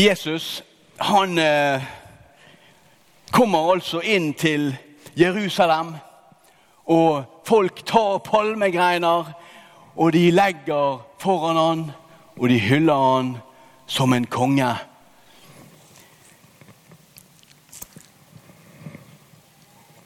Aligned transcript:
Jesus 0.00 0.62
han 0.98 1.38
eh, 1.38 1.82
kommer 3.30 3.72
altså 3.72 4.00
inn 4.00 4.32
til 4.34 4.70
Jerusalem, 5.18 5.94
og 6.86 7.24
folk 7.44 7.82
tar 7.86 8.22
palmegreiner, 8.24 9.32
og 9.96 10.12
de 10.12 10.30
legger 10.30 11.02
foran 11.20 11.56
han, 11.56 11.82
og 12.36 12.48
de 12.48 12.58
hyller 12.58 13.02
han 13.14 13.34
som 13.86 14.12
en 14.16 14.24
konge. 14.26 14.70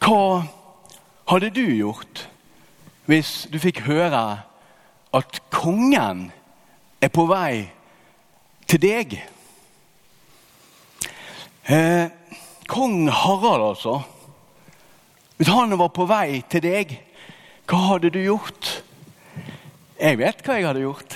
Hva 0.03 0.43
hadde 1.31 1.53
du 1.55 1.63
gjort 1.71 2.27
hvis 3.07 3.47
du 3.53 3.61
fikk 3.63 3.85
høre 3.87 4.25
at 5.15 5.39
kongen 5.55 6.27
er 7.01 7.15
på 7.15 7.29
vei 7.31 7.69
til 8.67 8.83
deg? 8.83 9.17
Eh, 11.67 12.07
Kong 12.67 13.09
Harald, 13.09 13.63
altså. 13.63 14.03
Hvis 15.37 15.49
han 15.49 15.79
var 15.79 15.89
på 15.89 16.05
vei 16.05 16.43
til 16.53 16.61
deg, 16.61 16.91
hva 17.65 17.79
hadde 17.87 18.11
du 18.13 18.19
gjort? 18.21 18.83
Jeg 19.97 20.19
vet 20.21 20.43
hva 20.45 20.57
jeg 20.59 20.67
hadde 20.69 20.83
gjort. 20.83 21.15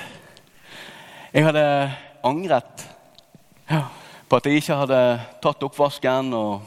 Jeg 1.34 1.44
hadde 1.44 1.64
angret 2.24 2.84
på 3.68 4.38
at 4.38 4.48
jeg 4.48 4.62
ikke 4.62 4.78
hadde 4.80 5.00
tatt 5.44 5.66
oppvasken 5.68 6.32
og 6.32 6.62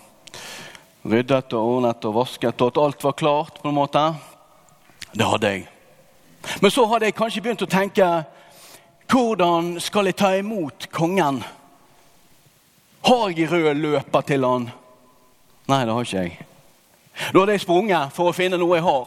ryddet 1.01 1.55
og 1.57 1.71
ordnet 1.71 2.05
og 2.05 2.19
vasket, 2.19 2.61
og 2.61 2.69
at 2.69 2.77
alt 2.83 3.03
var 3.07 3.15
klart. 3.17 3.57
på 3.63 3.69
en 3.69 3.79
måte. 3.79 4.03
Det 5.09 5.25
hadde 5.25 5.51
jeg. 5.55 5.65
Men 6.61 6.71
så 6.71 6.85
hadde 6.85 7.09
jeg 7.09 7.17
kanskje 7.17 7.41
begynt 7.41 7.65
å 7.65 7.69
tenke 7.69 8.11
hvordan 9.09 9.73
skal 9.81 10.05
jeg 10.05 10.19
ta 10.21 10.35
imot 10.37 10.87
kongen? 10.93 11.41
Har 13.01 13.29
jeg 13.29 13.51
rød 13.51 13.73
løper 13.73 14.21
til 14.21 14.45
han? 14.45 14.69
Nei, 15.67 15.85
det 15.85 15.93
har 15.93 16.05
ikke 16.05 16.21
jeg. 16.21 16.37
Da 17.33 17.39
hadde 17.39 17.55
jeg 17.55 17.63
sprunget 17.63 18.13
for 18.15 18.29
å 18.29 18.35
finne 18.35 18.59
noe 18.61 18.77
jeg 18.77 18.85
har. 18.85 19.05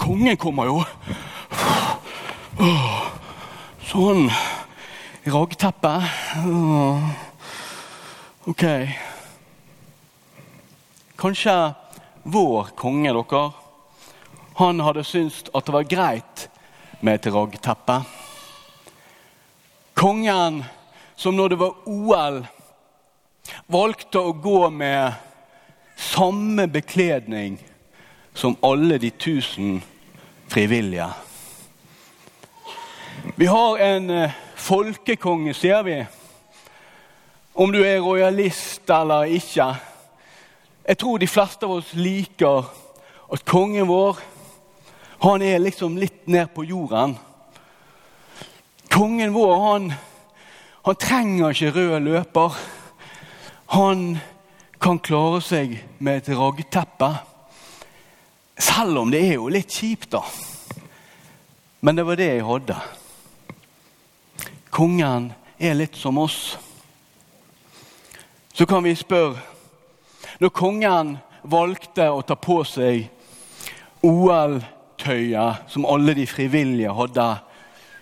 Kongen 0.00 0.38
kommer 0.40 0.70
jo. 0.70 0.78
Sånn. 3.90 4.28
Raggteppe. 5.26 5.94
Ok. 8.46 8.64
Kanskje 11.16 11.54
vår 12.22 12.72
konge, 12.78 13.12
dere, 13.16 13.40
han 14.60 14.80
hadde 14.84 15.04
syntes 15.06 15.44
at 15.52 15.66
det 15.66 15.74
var 15.74 15.88
greit 15.90 16.35
med 17.00 17.14
et 17.14 17.32
raggteppe. 17.34 18.00
Kongen 19.94 20.64
som 21.16 21.36
når 21.36 21.48
det 21.48 21.58
var 21.60 21.88
OL, 21.88 22.42
valgte 23.66 24.20
å 24.20 24.32
gå 24.32 24.68
med 24.70 25.14
samme 25.96 26.66
bekledning 26.68 27.56
som 28.36 28.56
alle 28.60 28.98
de 29.00 29.10
tusen 29.10 29.78
frivillige. 30.52 31.08
Vi 33.36 33.46
har 33.46 33.78
en 33.78 34.10
eh, 34.10 34.36
folkekonge, 34.56 35.54
sier 35.56 35.82
vi. 35.86 35.96
Om 37.56 37.72
du 37.72 37.80
er 37.80 38.02
rojalist 38.04 38.90
eller 38.92 39.32
ikke. 39.32 39.70
Jeg 40.86 40.98
tror 41.00 41.18
de 41.18 41.28
fleste 41.28 41.66
av 41.66 41.78
oss 41.78 41.94
liker 41.96 42.68
at 43.32 43.44
kongen 43.48 43.88
vår 43.88 44.20
han 45.18 45.42
er 45.42 45.58
liksom 45.58 45.96
litt 45.98 46.26
ned 46.26 46.52
på 46.54 46.64
jorden. 46.64 47.16
Kongen 48.92 49.32
vår 49.32 49.56
han, 49.62 49.92
han 50.86 50.98
trenger 51.00 51.52
ikke 51.52 51.72
rød 51.74 52.04
løper. 52.04 52.58
Han 53.76 54.04
kan 54.80 55.00
klare 55.02 55.40
seg 55.42 55.78
med 55.98 56.22
et 56.22 56.36
raggteppe. 56.36 57.08
Selv 58.56 59.02
om 59.02 59.10
det 59.12 59.24
er 59.24 59.34
jo 59.36 59.50
litt 59.52 59.72
kjipt, 59.72 60.12
da. 60.12 60.22
Men 61.80 61.96
det 61.98 62.06
var 62.06 62.20
det 62.20 62.28
jeg 62.30 62.46
hadde. 62.46 62.76
Kongen 64.72 65.32
er 65.58 65.76
litt 65.76 65.96
som 65.96 66.18
oss. 66.20 66.56
Så 68.52 68.66
kan 68.66 68.84
vi 68.84 68.94
spørre 68.96 69.42
Når 70.40 70.50
kongen 70.52 71.14
valgte 71.48 72.10
å 72.12 72.20
ta 72.24 72.34
på 72.36 72.58
seg 72.68 73.06
OL 74.04 74.58
verktøyet 75.06 75.70
som 75.70 75.86
alle 75.86 76.14
de 76.14 76.26
frivillige 76.26 76.92
hadde 76.92 77.26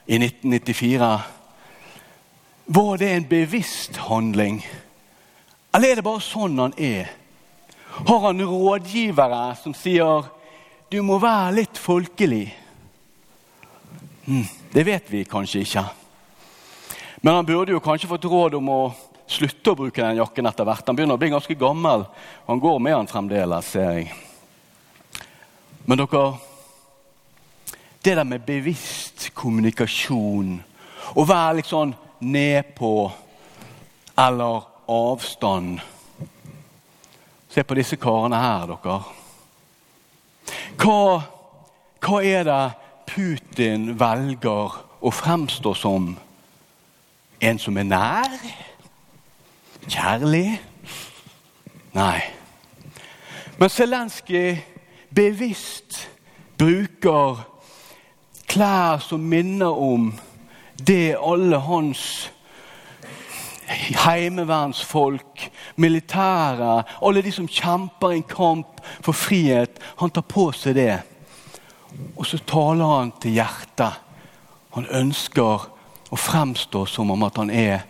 i 0.06 0.16
1994. 0.16 1.20
Var 2.66 2.96
det 2.96 3.10
en 3.12 3.28
bevisst 3.28 3.96
handling? 3.96 4.64
Eller 5.74 5.90
er 5.90 5.94
det 5.96 6.04
bare 6.04 6.22
sånn 6.22 6.58
han 6.58 6.74
er? 6.78 7.10
Har 8.08 8.20
han 8.26 8.40
rådgivere 8.40 9.56
som 9.62 9.74
sier 9.74 10.24
'du 10.90 11.02
må 11.02 11.18
være 11.18 11.54
litt 11.54 11.78
folkelig'? 11.78 12.54
Hm, 14.26 14.46
det 14.72 14.86
vet 14.86 15.10
vi 15.10 15.24
kanskje 15.24 15.60
ikke. 15.60 15.84
Men 17.22 17.34
han 17.34 17.46
burde 17.46 17.72
jo 17.72 17.80
kanskje 17.80 18.08
fått 18.08 18.24
råd 18.24 18.54
om 18.54 18.68
å 18.68 18.94
slutte 19.26 19.70
å 19.70 19.74
bruke 19.74 20.02
den 20.02 20.16
jakken 20.16 20.46
etter 20.46 20.64
hvert. 20.64 20.86
Han 20.86 20.96
begynner 20.96 21.14
å 21.14 21.18
bli 21.18 21.30
ganske 21.30 21.54
gammel, 21.54 22.06
han 22.46 22.60
går 22.60 22.78
med 22.78 22.94
han 22.94 23.06
fremdeles, 23.06 23.64
ser 23.64 23.92
jeg. 23.92 24.12
Men 25.86 25.98
dere 25.98 26.38
det 28.04 28.16
der 28.16 28.24
med 28.24 28.44
bevisst 28.44 29.30
kommunikasjon. 29.34 30.58
Å 31.16 31.24
være 31.24 31.58
litt 31.58 31.68
sånn 31.70 31.94
nedpå 32.20 32.94
eller 34.20 34.66
avstand. 34.92 35.80
Se 37.48 37.64
på 37.64 37.76
disse 37.78 37.96
karene 38.00 38.40
her, 38.40 38.74
dere. 38.74 38.98
Hva, 40.80 41.22
hva 42.04 42.20
er 42.26 42.44
det 42.48 42.62
Putin 43.08 43.92
velger 44.00 44.76
å 45.00 45.12
fremstå 45.14 45.74
som? 45.78 46.12
En 47.40 47.60
som 47.62 47.78
er 47.78 47.88
nær? 47.88 48.36
Kjærlig? 49.86 50.58
Nei. 51.94 52.20
Men 53.56 53.70
Zelenskyj 53.70 54.58
bevisst 55.14 56.02
bruker 56.58 57.44
klær 58.54 59.02
som 59.02 59.22
minner 59.26 59.74
om 59.74 60.12
det 60.86 61.16
alle 61.18 61.58
hans 61.64 62.30
heimevernsfolk, 64.04 65.48
militære, 65.80 66.82
alle 67.02 67.22
de 67.24 67.32
som 67.34 67.48
kjemper 67.50 68.14
en 68.14 68.26
kamp 68.28 68.82
for 69.02 69.16
frihet, 69.16 69.80
han 69.98 70.12
tar 70.14 70.26
på 70.28 70.50
seg 70.54 70.76
det. 70.78 70.98
Og 72.14 72.26
så 72.28 72.38
taler 72.46 72.90
han 72.90 73.14
til 73.22 73.38
hjertet. 73.40 74.02
Han 74.76 74.86
ønsker 75.02 75.66
å 76.10 76.18
fremstå 76.18 76.84
som 76.90 77.10
om 77.14 77.24
at 77.26 77.40
han 77.40 77.50
er 77.50 77.82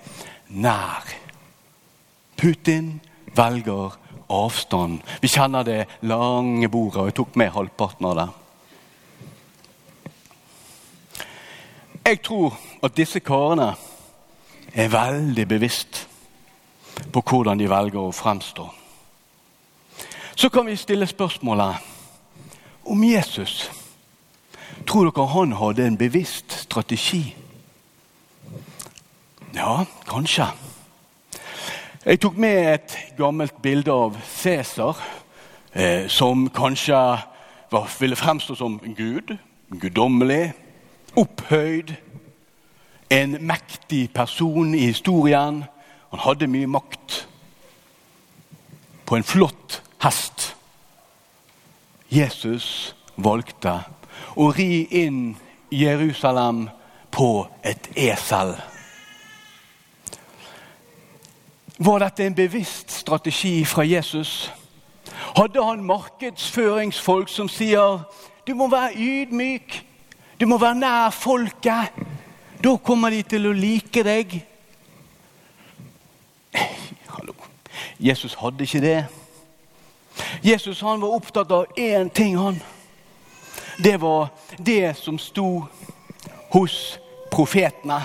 nær. 0.48 1.12
Putin 2.40 2.94
velger 3.36 3.98
avstand. 4.32 5.02
Vi 5.20 5.32
kjenner 5.32 5.66
det 5.66 5.82
lange 6.08 6.70
bordet, 6.72 7.02
og 7.02 7.10
jeg 7.10 7.18
tok 7.20 7.36
med 7.40 7.52
halvparten 7.52 8.08
av 8.08 8.18
det. 8.20 8.28
Jeg 12.06 12.22
tror 12.22 12.58
at 12.84 12.96
disse 12.96 13.20
karene 13.24 13.70
er 14.74 14.88
veldig 14.92 15.48
bevisst 15.48 16.02
på 17.12 17.22
hvordan 17.24 17.56
de 17.58 17.68
velger 17.70 17.96
å 17.96 18.10
fremstå. 18.12 18.64
Så 20.36 20.50
kan 20.52 20.66
vi 20.68 20.76
stille 20.76 21.06
spørsmålet 21.08 21.78
om 22.84 23.04
Jesus. 23.08 23.70
Tror 24.84 25.08
dere 25.08 25.26
han 25.32 25.54
hadde 25.56 25.86
en 25.86 25.96
bevisst 25.96 26.52
strategi? 26.66 27.22
Ja, 29.54 29.86
kanskje. 30.04 30.50
Jeg 32.04 32.20
tok 32.20 32.36
med 32.36 32.58
et 32.74 32.98
gammelt 33.16 33.62
bilde 33.62 33.92
av 33.92 34.18
Cæsar, 34.28 35.00
eh, 35.72 36.04
som 36.08 36.50
kanskje 36.50 37.00
var, 37.72 37.88
ville 38.00 38.16
fremstå 38.16 38.54
som 38.54 38.76
gud. 38.78 39.38
Guddommelig, 39.70 40.52
opphøyd. 41.16 41.94
En 43.10 43.36
mektig 43.46 44.10
person 44.14 44.74
i 44.74 44.86
historien. 44.86 45.64
Han 46.10 46.20
hadde 46.20 46.46
mye 46.46 46.66
makt. 46.66 47.28
På 49.06 49.16
en 49.16 49.24
flott 49.24 49.82
hest. 50.02 50.56
Jesus 52.10 52.94
valgte 53.16 53.80
å 54.36 54.50
ri 54.54 54.84
inn 55.04 55.34
Jerusalem 55.74 56.68
på 57.14 57.46
et 57.66 57.90
esel. 57.98 58.54
Var 61.78 61.98
dette 61.98 62.26
en 62.26 62.34
bevisst 62.34 62.92
strategi 62.94 63.64
fra 63.66 63.82
Jesus? 63.82 64.52
Hadde 65.34 65.64
han 65.64 65.82
markedsføringsfolk 65.84 67.28
som 67.28 67.48
sier 67.50 68.04
du 68.46 68.54
må 68.54 68.68
være 68.70 68.94
ydmyk, 68.94 69.80
Du 70.44 70.48
må 70.48 70.58
være 70.60 70.76
nær 70.76 71.10
folket. 71.10 71.94
Da 72.60 72.74
kommer 72.84 73.14
de 73.14 73.22
til 73.24 73.46
å 73.48 73.52
like 73.56 74.02
deg. 74.04 74.34
Hallo. 77.14 77.32
Jesus 77.96 78.34
hadde 78.36 78.66
ikke 78.66 78.82
det. 78.84 78.98
Jesus 80.44 80.84
han 80.84 81.00
var 81.00 81.16
opptatt 81.16 81.48
av 81.48 81.80
én 81.80 82.12
ting. 82.12 82.36
han. 82.36 82.60
Det 83.80 83.96
var 84.04 84.28
det 84.58 84.92
som 85.00 85.16
sto 85.18 85.64
hos 86.52 86.98
profetene. 87.32 88.02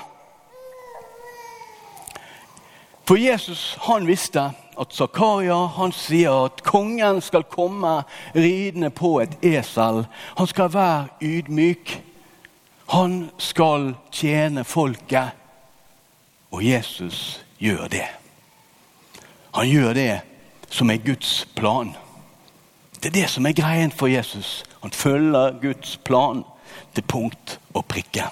For 3.03 3.19
Jesus 3.19 3.75
han 3.81 4.07
visste 4.07 4.53
at 4.79 4.93
Zakaria 4.95 5.65
han 5.75 5.91
sier 5.91 6.45
at 6.45 6.63
kongen 6.63 7.19
skal 7.19 7.43
komme 7.43 8.05
ridende 8.31 8.95
på 8.95 9.17
et 9.19 9.35
esel. 9.43 10.05
Han 10.37 10.47
skal 10.47 10.71
være 10.71 11.09
ydmyk. 11.19 11.99
Han 12.89 13.29
skal 13.37 13.93
tjene 14.11 14.63
folket. 14.65 15.35
Og 16.49 16.63
Jesus 16.65 17.41
gjør 17.61 17.87
det. 17.91 18.07
Han 19.53 19.69
gjør 19.69 19.93
det 19.93 20.21
som 20.73 20.89
er 20.89 21.03
Guds 21.05 21.45
plan. 21.55 21.93
Det 22.97 23.11
er 23.11 23.17
det 23.21 23.29
som 23.29 23.45
er 23.45 23.57
greien 23.57 23.93
for 23.93 24.09
Jesus. 24.09 24.63
Han 24.81 24.91
følger 24.91 25.59
Guds 25.61 25.97
plan 25.97 26.43
til 26.95 27.05
punkt 27.05 27.59
og 27.73 27.85
prikke. 27.85 28.25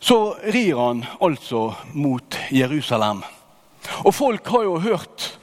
Så 0.00 0.36
rir 0.44 0.78
han 0.78 1.04
altså 1.20 1.72
mot 1.92 2.38
Jerusalem. 2.52 3.24
Og 4.04 4.14
folk 4.14 4.46
har 4.48 4.62
jo 4.62 4.78
hørt 4.78 5.38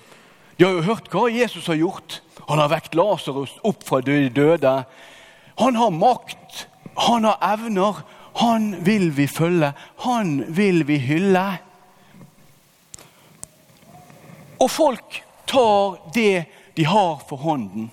de 0.61 0.67
har 0.67 0.75
jo 0.77 0.83
hørt 0.85 1.07
hva 1.09 1.23
Jesus 1.33 1.65
har 1.71 1.79
gjort. 1.79 2.19
Han 2.45 2.59
har 2.61 2.69
vekt 2.69 2.93
Lasarus 2.93 3.55
opp 3.65 3.81
fra 3.81 3.97
de 4.05 4.27
døde. 4.29 4.73
Han 5.61 5.77
har 5.77 5.91
makt, 5.93 6.67
han 6.97 7.27
har 7.29 7.37
evner. 7.53 8.01
Han 8.33 8.83
vil 8.83 9.11
vi 9.11 9.27
følge, 9.27 9.73
han 9.97 10.43
vil 10.47 10.85
vi 10.87 10.97
hylle. 10.97 11.43
Og 14.61 14.71
folk 14.71 15.19
tar 15.45 15.97
det 16.15 16.45
de 16.77 16.85
har 16.87 17.19
for 17.27 17.43
hånden. 17.43 17.89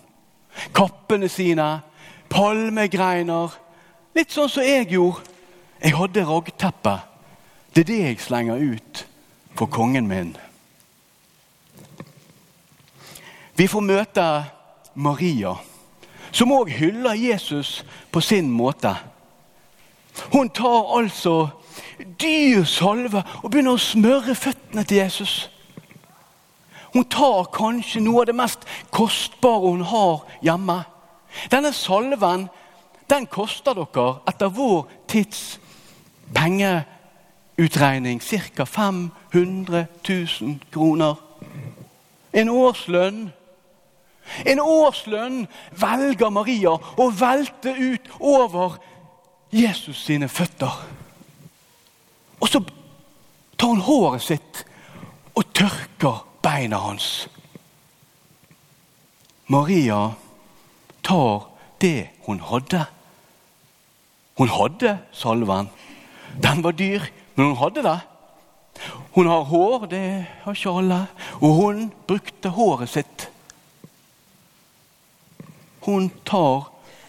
Kappene 0.72 1.28
sine, 1.28 1.66
palmegreiner. 2.30 3.52
Litt 4.14 4.32
sånn 4.32 4.50
som 4.52 4.64
jeg 4.66 4.88
gjorde. 4.94 5.26
Jeg 5.82 5.94
hadde 5.98 6.26
raggteppe. 6.26 6.94
Det 7.74 7.84
er 7.84 7.90
det 7.90 7.98
jeg 8.02 8.22
slenger 8.22 8.62
ut 8.62 9.04
for 9.58 9.70
kongen 9.70 10.08
min. 10.10 10.32
Vi 13.58 13.66
får 13.66 13.82
møte 13.82 14.24
Maria, 14.94 15.56
som 16.32 16.52
òg 16.52 16.70
hyller 16.70 17.14
Jesus 17.14 17.84
på 18.12 18.20
sin 18.20 18.50
måte. 18.50 18.94
Hun 20.32 20.50
tar 20.50 20.98
altså 20.98 21.48
dyr 22.20 22.64
salve 22.64 23.22
og 23.42 23.50
begynner 23.50 23.76
å 23.76 23.82
smøre 23.82 24.34
føttene 24.34 24.84
til 24.84 25.02
Jesus. 25.02 25.50
Hun 26.92 27.04
tar 27.04 27.50
kanskje 27.54 28.00
noe 28.02 28.22
av 28.22 28.30
det 28.30 28.36
mest 28.36 28.64
kostbare 28.90 29.70
hun 29.70 29.84
har 29.86 30.24
hjemme. 30.42 30.80
Denne 31.52 31.72
salven 31.72 32.48
den 33.08 33.26
koster 33.26 33.76
dere 33.76 34.08
etter 34.28 34.52
vår 34.52 34.88
tids 35.08 35.58
pengeutregning 36.34 38.20
ca. 38.20 38.64
500 38.64 39.86
000 40.08 40.58
kroner. 40.72 41.14
En 42.32 42.48
årslønn. 42.48 43.28
En 44.46 44.60
årslønn 44.60 45.46
velger 45.80 46.30
Maria 46.30 46.74
å 46.76 47.08
velte 47.14 47.72
ut 47.72 48.10
over 48.20 48.78
Jesus 49.52 50.04
sine 50.04 50.28
føtter. 50.28 50.74
Og 52.40 52.48
så 52.48 52.60
tar 53.58 53.72
hun 53.72 53.84
håret 53.86 54.22
sitt 54.22 54.64
og 55.34 55.46
tørker 55.56 56.22
beina 56.44 56.80
hans. 56.82 57.28
Maria 59.48 60.12
tar 61.02 61.48
det 61.80 62.10
hun 62.26 62.40
hadde. 62.40 62.84
Hun 64.38 64.52
hadde 64.52 64.98
salven. 65.12 65.70
Den 66.42 66.62
var 66.62 66.76
dyr, 66.76 67.08
men 67.34 67.46
hun 67.46 67.56
hadde 67.56 67.82
det. 67.82 67.98
Hun 69.14 69.26
har 69.26 69.48
hår, 69.48 69.86
det 69.90 70.26
har 70.44 70.54
ikke 70.54 70.74
alle. 70.78 71.00
Og 71.40 71.54
hun 71.54 71.92
brukte 72.06 72.52
håret 72.54 72.92
sitt. 72.92 73.30
Hun 75.88 76.10
tar 76.28 76.66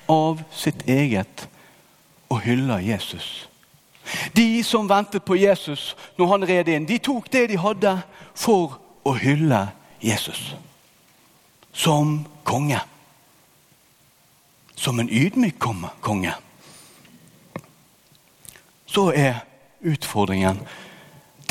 av 0.08 0.40
sitt 0.56 0.86
eget 0.88 1.50
og 2.32 2.40
hyller 2.46 2.80
Jesus. 2.80 3.50
De 4.32 4.64
som 4.64 4.88
ventet 4.88 5.26
på 5.28 5.36
Jesus 5.36 5.98
når 6.18 6.32
han 6.32 6.48
red 6.48 6.72
inn, 6.72 6.88
de 6.88 6.96
tok 7.04 7.28
det 7.34 7.50
de 7.52 7.60
hadde 7.60 7.98
for 8.40 8.80
å 9.04 9.18
hylle 9.20 9.66
Jesus 10.00 10.54
som 11.76 12.24
konge. 12.48 12.80
Som 14.80 15.04
en 15.04 15.12
ydmyk 15.12 15.60
konge. 16.00 16.34
Så 18.88 19.10
er 19.12 19.44
utfordringen 19.84 20.64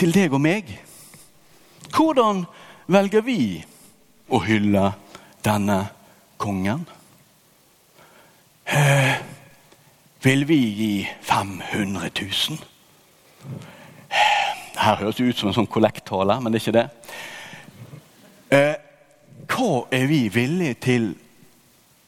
til 0.00 0.16
deg 0.16 0.32
og 0.32 0.40
meg 0.40 0.78
Hvordan 1.88 2.46
velger 2.88 3.22
vi 3.24 3.40
å 4.28 4.40
hylle 4.44 4.90
denne 5.44 5.78
kongen? 6.40 6.88
Eh, 8.68 9.14
vil 10.22 10.48
vi 10.48 10.54
gi 10.54 11.08
500 11.20 12.10
000? 12.48 12.58
Her 14.78 14.96
høres 14.96 15.16
det 15.16 15.24
ut 15.24 15.38
som 15.38 15.48
en 15.48 15.56
sånn 15.56 15.70
kollekttale, 15.70 16.36
men 16.42 16.52
det 16.52 16.60
er 16.60 16.64
ikke 16.66 16.74
det. 16.76 16.88
Eh, 18.52 18.74
hva 19.48 19.70
er 19.94 20.04
vi 20.10 20.20
villige 20.32 20.76
til 20.84 21.06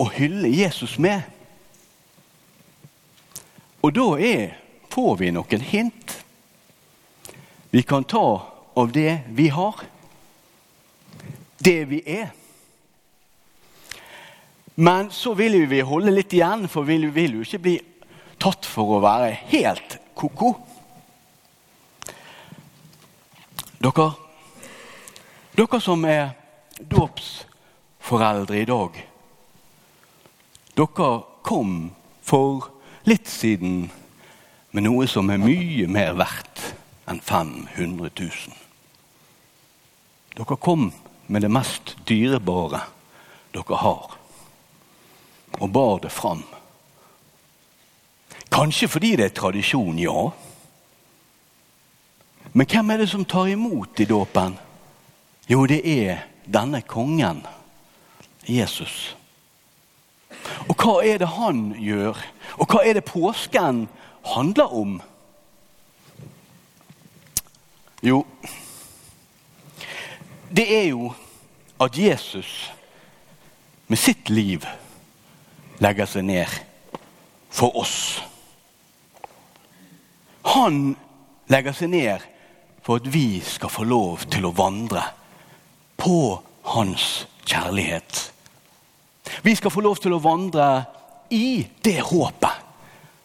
å 0.00 0.08
hylle 0.12 0.50
Jesus 0.52 0.98
med? 1.00 1.24
Og 3.80 3.94
da 3.96 4.08
er, 4.20 4.58
får 4.92 5.16
vi 5.22 5.30
noen 5.32 5.64
hint. 5.64 6.16
Vi 7.72 7.82
kan 7.88 8.04
ta 8.04 8.26
av 8.76 8.92
det 8.92 9.22
vi 9.32 9.48
har, 9.48 9.80
det 11.64 11.78
vi 11.88 12.02
er. 12.04 12.34
Men 14.80 15.10
så 15.12 15.34
vil 15.36 15.66
vi 15.68 15.82
holde 15.84 16.12
litt 16.14 16.32
igjen, 16.32 16.64
for 16.68 16.88
vi 16.88 16.96
vil 17.12 17.36
jo 17.36 17.44
ikke 17.44 17.60
bli 17.60 17.76
tatt 18.40 18.64
for 18.64 18.96
å 18.96 19.02
være 19.04 19.34
helt 19.52 19.98
ko-ko. 20.16 20.54
Dere 23.80 24.06
dere 25.60 25.80
som 25.82 26.04
er 26.08 26.30
dåpsforeldre 26.80 28.60
i 28.60 28.68
dag. 28.68 28.94
Dere 30.78 31.08
kom 31.44 31.74
for 32.24 32.70
litt 33.04 33.28
siden 33.28 33.90
med 34.70 34.86
noe 34.86 35.08
som 35.10 35.28
er 35.32 35.42
mye 35.42 35.88
mer 35.90 36.14
verdt 36.16 36.62
enn 37.10 37.20
500 37.20 38.08
000. 38.14 38.56
Dere 40.38 40.60
kom 40.62 40.88
med 41.26 41.44
det 41.44 41.52
mest 41.52 41.96
dyrebare 42.08 42.86
dere 43.52 43.82
har, 43.82 44.19
og 45.60 45.70
bar 45.70 46.00
det 46.02 46.10
fram. 46.12 46.42
Kanskje 48.50 48.88
fordi 48.88 49.14
det 49.16 49.30
er 49.30 49.36
tradisjon, 49.36 49.98
ja. 49.98 50.30
Men 52.52 52.66
hvem 52.66 52.90
er 52.90 53.02
det 53.02 53.10
som 53.12 53.24
tar 53.24 53.52
imot 53.52 54.00
i 54.00 54.08
dåpen? 54.10 54.56
Jo, 55.50 55.66
det 55.66 55.80
er 55.86 56.24
denne 56.46 56.82
kongen, 56.82 57.44
Jesus. 58.48 59.14
Og 60.66 60.74
hva 60.78 60.98
er 61.06 61.20
det 61.22 61.30
han 61.36 61.70
gjør? 61.78 62.18
Og 62.58 62.70
hva 62.70 62.82
er 62.86 62.98
det 62.98 63.06
påsken 63.06 63.84
handler 64.34 64.74
om? 64.74 64.98
Jo, 68.02 68.24
det 70.50 70.66
er 70.74 70.86
jo 70.88 71.12
at 71.80 71.98
Jesus 71.98 72.72
med 73.86 73.98
sitt 73.98 74.30
liv 74.30 74.64
legger 75.80 76.08
seg 76.08 76.26
ned 76.28 76.58
for 77.50 77.76
oss. 77.80 78.20
Han 80.54 80.94
legger 81.50 81.76
seg 81.76 81.92
ned 81.92 82.26
for 82.84 83.00
at 83.00 83.08
vi 83.12 83.40
skal 83.44 83.72
få 83.72 83.84
lov 83.88 84.26
til 84.32 84.46
å 84.48 84.54
vandre 84.56 85.02
på 86.00 86.40
hans 86.72 87.26
kjærlighet. 87.48 88.30
Vi 89.42 89.54
skal 89.56 89.72
få 89.72 89.84
lov 89.84 90.00
til 90.00 90.16
å 90.16 90.22
vandre 90.22 90.68
i 91.30 91.66
det 91.84 92.00
håpet 92.08 92.66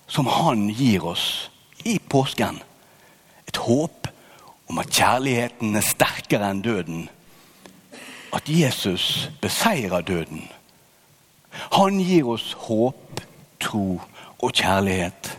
som 0.07 0.27
han 0.29 0.67
gir 0.69 1.05
oss 1.07 1.49
i 1.85 1.97
påsken. 1.99 2.59
Et 3.47 3.57
håp 3.57 4.09
om 4.69 4.81
at 4.81 4.91
kjærligheten 4.93 5.75
er 5.77 5.85
sterkere 5.85 6.49
enn 6.51 6.61
døden. 6.65 7.07
At 8.35 8.49
Jesus 8.49 9.29
beseirer 9.41 10.05
døden. 10.05 10.43
Han 11.77 11.99
gir 11.99 12.27
oss 12.27 12.53
håp, 12.67 13.21
tro 13.59 14.01
og 14.43 14.53
kjærlighet. 14.53 15.37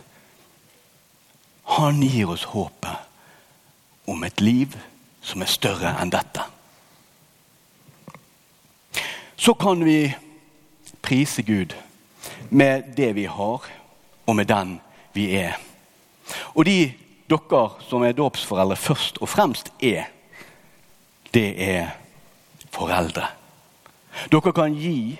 Han 1.77 2.01
gir 2.01 2.31
oss 2.33 2.43
håpet 2.53 4.07
om 4.07 4.23
et 4.23 4.41
liv 4.41 4.77
som 5.21 5.43
er 5.43 5.51
større 5.51 5.93
enn 6.01 6.11
dette. 6.13 6.43
Så 9.37 9.53
kan 9.53 9.83
vi 9.85 10.15
prise 11.03 11.43
Gud 11.43 11.75
med 12.49 12.95
det 12.97 13.13
vi 13.15 13.25
har, 13.29 13.67
og 14.25 14.35
med 14.35 14.47
den 14.49 14.79
vi 15.13 15.29
er. 15.37 15.59
Og 16.55 16.65
de 16.65 16.93
dere 17.29 17.69
som 17.89 18.03
er 18.03 18.15
dåpsforeldre, 18.15 18.75
først 18.75 19.17
og 19.21 19.29
fremst 19.29 19.71
er, 19.83 20.07
det 21.33 21.49
er 21.63 21.89
foreldre. 22.71 23.27
Dere 24.31 24.53
kan 24.55 24.75
gi 24.75 25.19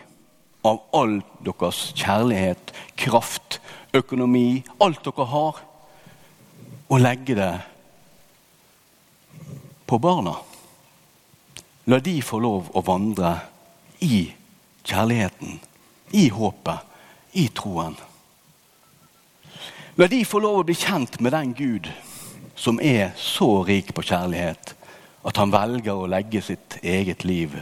av 0.66 0.82
all 0.96 1.20
deres 1.46 1.92
kjærlighet, 1.98 2.74
kraft, 3.00 3.60
økonomi, 3.96 4.64
alt 4.84 5.04
dere 5.06 5.28
har, 5.32 5.62
og 6.88 7.04
legge 7.04 7.36
det 7.38 7.54
på 9.88 10.00
barna. 10.00 10.36
La 11.88 12.00
de 12.04 12.18
få 12.24 12.40
lov 12.44 12.72
å 12.76 12.84
vandre 12.84 13.38
i 14.04 14.28
kjærligheten, 14.88 15.60
i 16.16 16.28
håpet, 16.32 16.84
i 17.40 17.48
troen. 17.56 17.96
La 19.98 20.08
de 20.12 20.24
få 20.28 20.42
lov 20.44 20.62
å 20.62 20.68
bli 20.68 20.76
kjent 20.78 21.20
med 21.24 21.34
den 21.34 21.54
Gud 21.58 21.90
som 22.58 22.82
er 22.82 23.14
så 23.18 23.64
rik 23.68 23.94
på 23.96 24.06
kjærlighet 24.06 24.74
at 25.28 25.40
han 25.40 25.52
velger 25.54 25.96
å 25.96 26.10
legge 26.10 26.42
sitt 26.44 26.78
eget 26.82 27.26
liv 27.28 27.56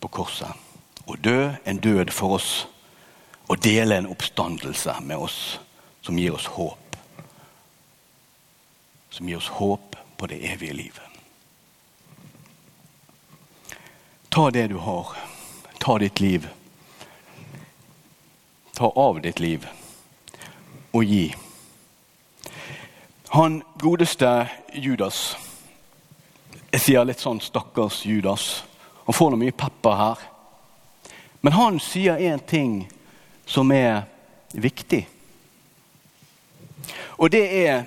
på 0.00 0.10
korset. 0.12 0.65
Og 1.06 1.18
dø 1.24 1.50
en 1.64 1.78
død 1.78 2.10
for 2.10 2.38
oss 2.38 2.66
og 3.48 3.62
dele 3.62 3.98
en 3.98 4.10
oppstandelse 4.10 4.94
med 5.02 5.16
oss 5.16 5.60
som 6.02 6.18
gir 6.18 6.34
oss 6.34 6.46
håp. 6.46 6.96
Som 9.10 9.28
gir 9.28 9.38
oss 9.38 9.48
håp 9.48 9.96
på 10.18 10.26
det 10.26 10.42
evige 10.52 10.72
livet. 10.72 11.02
Ta 14.28 14.50
det 14.50 14.66
du 14.68 14.76
har. 14.76 15.16
Ta 15.78 15.98
ditt 15.98 16.20
liv. 16.20 16.48
Ta 18.74 18.90
av 18.96 19.20
ditt 19.22 19.40
liv 19.40 19.68
og 20.92 21.04
gi. 21.04 21.34
Han 23.28 23.62
godeste 23.78 24.48
Judas 24.72 25.36
Jeg 26.72 26.80
sier 26.82 27.04
litt 27.08 27.20
sånn 27.22 27.40
'stakkars 27.40 28.02
Judas'. 28.04 28.62
Han 29.06 29.14
får 29.14 29.30
noe 29.30 29.40
mye 29.40 29.52
pepper 29.52 29.94
her. 29.96 30.18
Men 31.46 31.52
han 31.52 31.76
sier 31.78 32.18
én 32.18 32.40
ting 32.42 32.88
som 33.46 33.70
er 33.70 34.00
viktig. 34.50 35.04
Og 37.22 37.30
det 37.30 37.42
er 37.60 37.84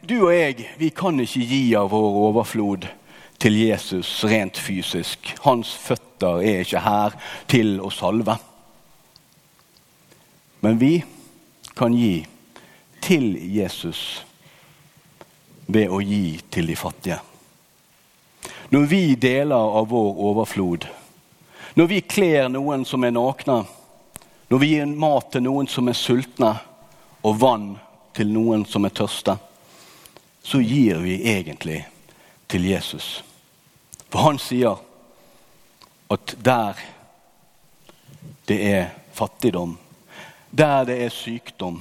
du 0.00 0.14
og 0.22 0.32
jeg, 0.32 0.64
vi 0.80 0.88
kan 0.96 1.20
ikke 1.20 1.44
gi 1.44 1.58
av 1.76 1.90
vår 1.92 2.16
overflod 2.22 2.86
til 3.36 3.58
Jesus 3.60 4.14
rent 4.24 4.56
fysisk. 4.56 5.28
Hans 5.44 5.74
føtter 5.76 6.40
er 6.40 6.64
ikke 6.64 6.80
her 6.86 7.18
til 7.52 7.74
å 7.84 7.92
salve. 7.92 8.38
Men 10.64 10.80
vi 10.80 10.94
kan 11.76 11.92
gi 11.92 12.24
til 13.04 13.36
Jesus 13.36 14.22
ved 15.68 15.92
å 15.92 16.00
gi 16.00 16.40
til 16.48 16.72
de 16.72 16.80
fattige. 16.80 17.20
Når 18.72 18.90
vi 18.96 19.04
deler 19.20 19.78
av 19.82 19.92
vår 19.92 20.26
overflod, 20.32 20.88
når 21.74 21.86
vi 21.86 22.00
kler 22.00 22.48
noen 22.52 22.84
som 22.84 23.04
er 23.04 23.14
nakne, 23.14 23.62
når 24.48 24.60
vi 24.60 24.74
gir 24.74 24.86
mat 24.86 25.30
til 25.32 25.44
noen 25.46 25.68
som 25.70 25.88
er 25.88 25.96
sultne, 25.96 26.52
og 27.22 27.38
vann 27.40 27.68
til 28.16 28.32
noen 28.34 28.66
som 28.68 28.84
er 28.84 28.94
tørste, 28.94 29.36
så 30.42 30.58
gir 30.60 30.98
vi 31.04 31.20
egentlig 31.32 31.84
til 32.50 32.66
Jesus. 32.66 33.22
For 34.10 34.26
han 34.26 34.40
sier 34.42 34.80
at 36.12 36.34
der 36.44 36.82
det 38.50 38.58
er 38.66 38.90
fattigdom, 39.14 39.78
der 40.50 40.84
det 40.84 40.98
er 41.04 41.14
sykdom, 41.14 41.78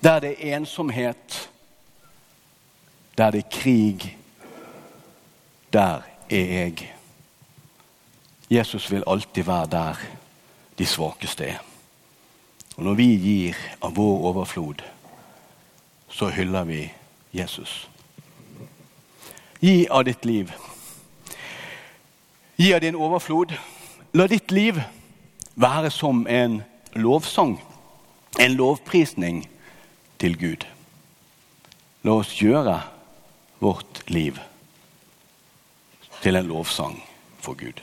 der 0.00 0.20
det 0.20 0.36
er 0.38 0.56
ensomhet, 0.56 1.50
der 3.18 3.30
det 3.30 3.44
er 3.44 3.50
krig, 3.50 4.18
der 5.72 6.00
er 6.30 6.54
jeg. 6.56 6.91
Jesus 8.52 8.90
vil 8.90 9.04
alltid 9.06 9.46
være 9.48 9.66
der 9.66 10.00
de 10.78 10.86
svakeste 10.86 11.44
er. 11.44 11.58
Og 12.76 12.84
Når 12.84 12.94
vi 12.94 13.06
gir 13.16 13.56
av 13.80 13.94
vår 13.96 14.26
overflod, 14.28 14.82
så 16.08 16.28
hyller 16.28 16.64
vi 16.68 16.92
Jesus. 17.32 17.88
Gi 19.60 19.86
av 19.90 20.04
ditt 20.04 20.24
liv. 20.24 20.52
Gi 22.56 22.72
av 22.72 22.80
din 22.84 22.96
overflod. 22.96 23.54
La 24.12 24.26
ditt 24.28 24.52
liv 24.52 24.80
være 25.54 25.90
som 25.90 26.26
en 26.28 26.60
lovsang, 26.92 27.56
en 28.40 28.56
lovprisning 28.58 29.46
til 30.20 30.36
Gud. 30.36 30.66
La 32.04 32.18
oss 32.20 32.34
gjøre 32.36 32.82
vårt 33.64 34.02
liv 34.10 34.36
til 36.20 36.36
en 36.36 36.52
lovsang 36.52 37.00
for 37.40 37.56
Gud. 37.56 37.80